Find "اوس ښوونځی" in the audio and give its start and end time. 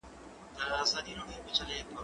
0.75-1.79